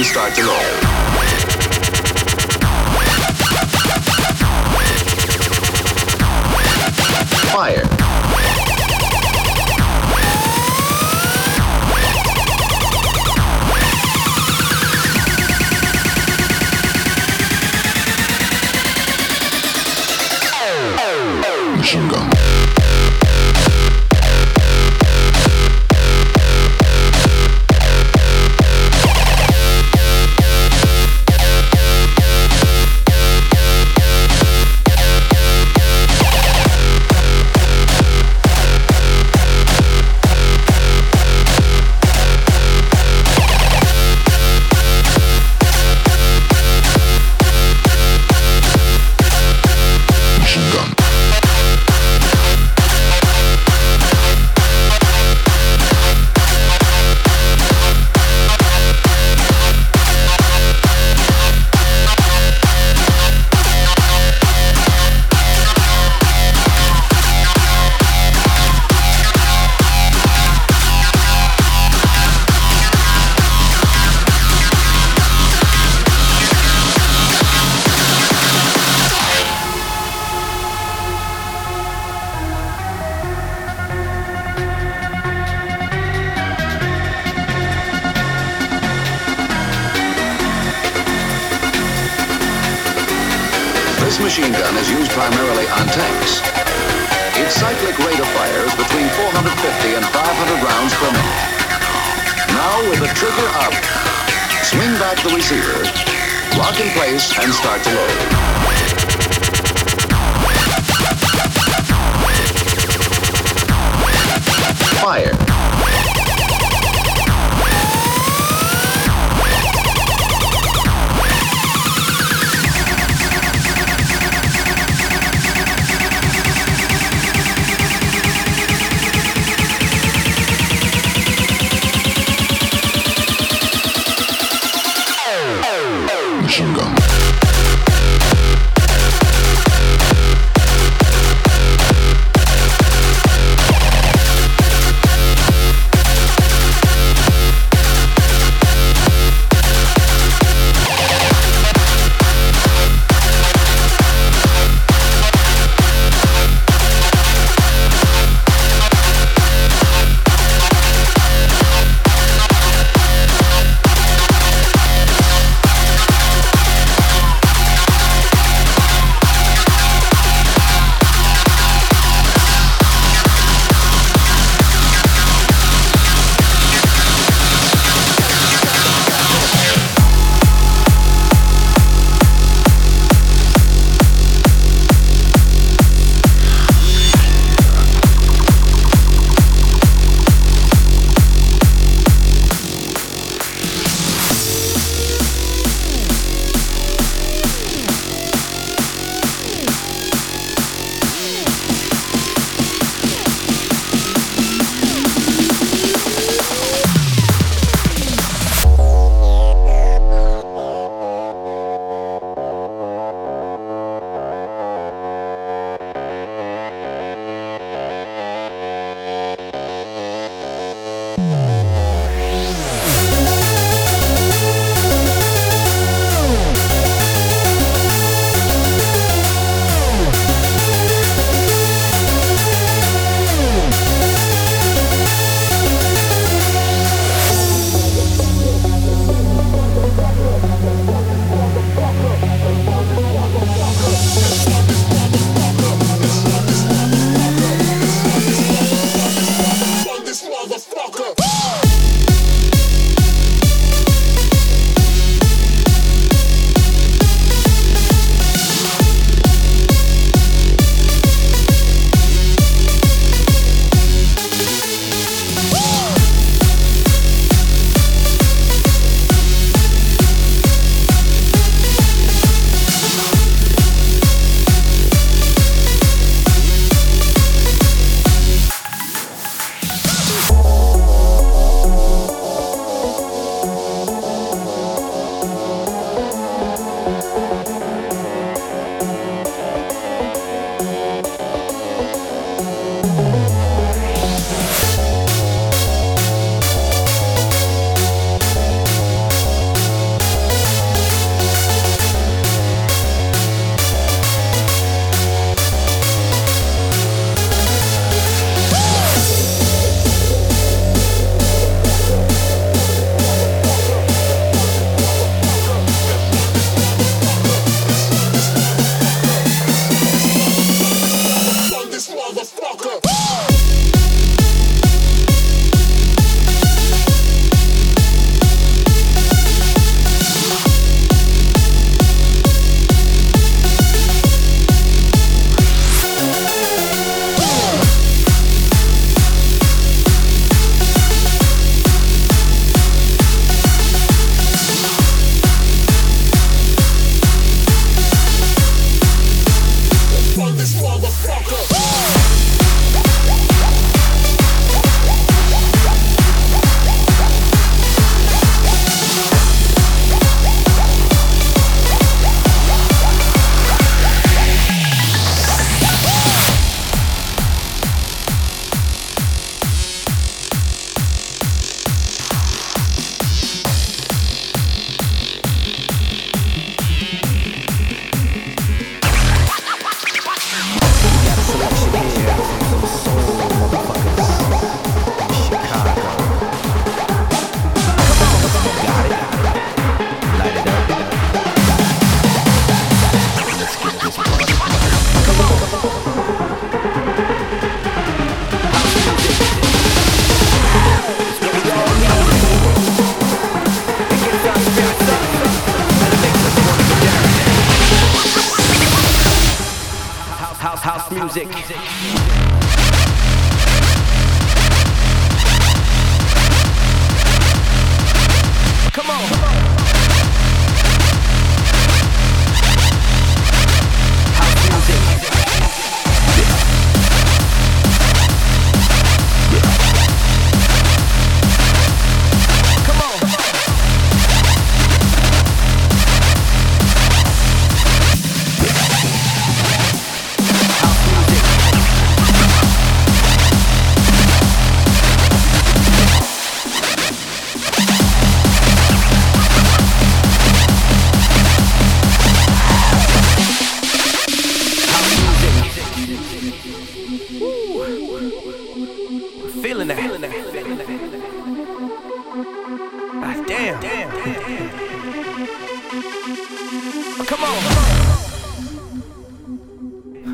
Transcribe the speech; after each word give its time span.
and 0.00 0.06
start 0.06 0.39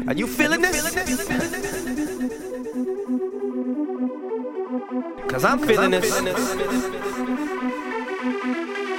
Are 0.08 0.14
you 0.14 0.28
feeling 0.28 0.60
this? 0.60 0.94
Cause 5.28 5.44
I'm 5.44 5.58
feeling 5.58 5.90
this. 5.90 6.04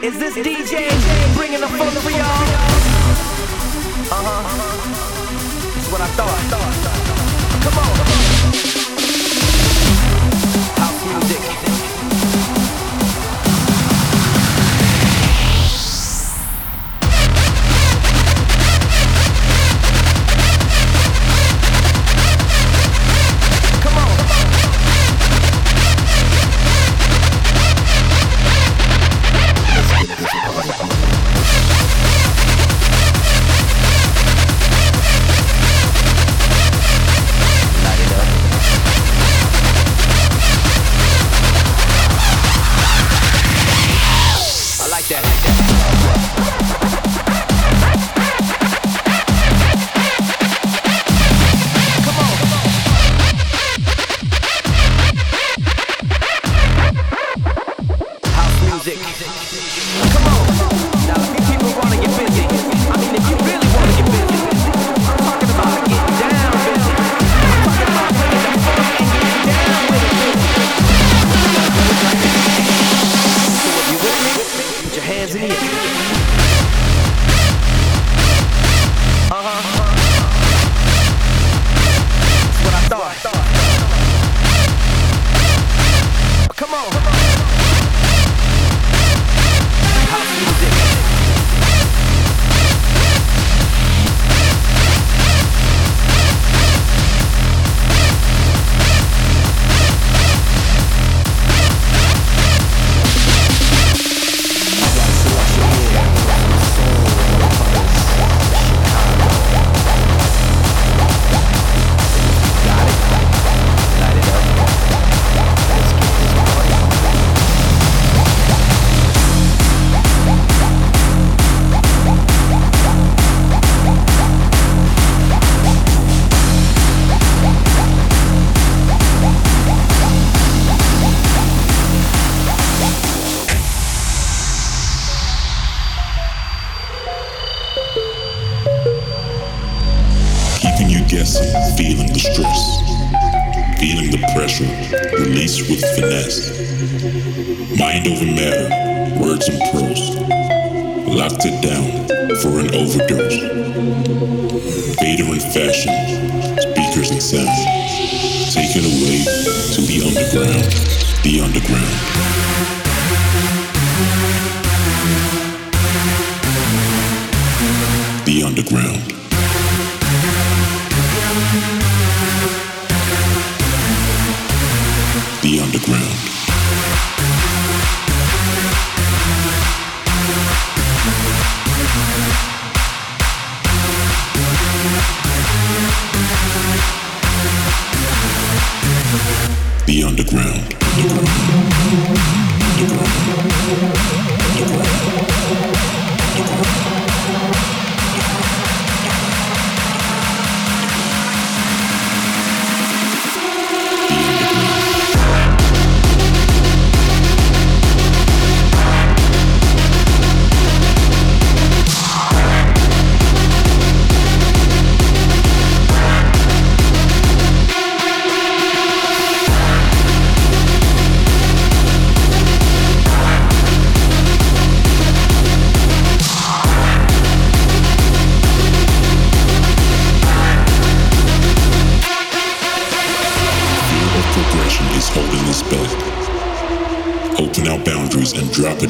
Is 0.04 0.20
this 0.20 0.36
DJ 0.36 0.90
bringing 1.36 1.62
the 1.62 1.68
fun 1.68 1.94
to 1.94 2.12
y'all? 2.12 2.28
Uh 4.10 4.22
huh. 4.26 4.44
That's 5.76 5.92
what 5.92 6.02
I 6.02 6.08
thought. 6.18 6.40
Come 6.52 7.78
on. 7.78 7.96
Come 7.98 8.32
on. 8.32 8.37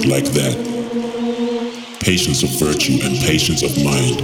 like 0.08 0.26
that. 0.32 0.56
Patience 2.00 2.44
of 2.44 2.50
virtue 2.60 3.00
and 3.04 3.18
patience 3.20 3.62
of 3.62 3.76
mind. 3.84 4.22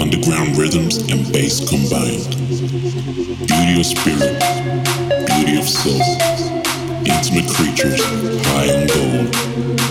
Underground 0.00 0.56
rhythms 0.56 0.98
and 1.10 1.32
bass 1.32 1.60
combined. 1.68 2.26
Beauty 3.46 3.78
of 3.78 3.86
spirit, 3.86 4.34
beauty 5.26 5.58
of 5.58 5.68
soul. 5.68 6.00
Intimate 7.06 7.48
creatures, 7.54 8.02
high 8.46 8.66
and 8.66 8.90
gold. 8.90 9.83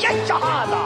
یہ 0.00 0.08
شہادہ۔ 0.28 0.82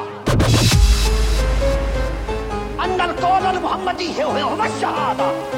اندر 2.78 3.12
کون 3.20 3.62
محمدی 3.62 4.12
ہے 4.18 4.24
وہ 4.24 4.56
شہادہ۔ 4.80 5.51